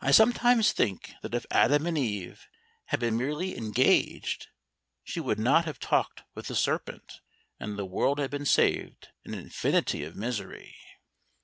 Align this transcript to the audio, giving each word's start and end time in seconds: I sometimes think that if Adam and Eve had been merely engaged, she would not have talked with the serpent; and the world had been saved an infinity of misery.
I 0.00 0.10
sometimes 0.10 0.72
think 0.72 1.12
that 1.22 1.36
if 1.36 1.46
Adam 1.52 1.86
and 1.86 1.96
Eve 1.96 2.48
had 2.86 2.98
been 2.98 3.16
merely 3.16 3.56
engaged, 3.56 4.48
she 5.04 5.20
would 5.20 5.38
not 5.38 5.66
have 5.66 5.78
talked 5.78 6.24
with 6.34 6.48
the 6.48 6.56
serpent; 6.56 7.20
and 7.60 7.78
the 7.78 7.86
world 7.86 8.18
had 8.18 8.32
been 8.32 8.44
saved 8.44 9.10
an 9.24 9.34
infinity 9.34 10.02
of 10.02 10.16
misery. 10.16 10.74